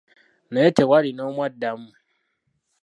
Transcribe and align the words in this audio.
Naye 0.51 0.69
tewaali 0.77 1.09
n'omu 1.13 1.41
addamu. 1.47 1.89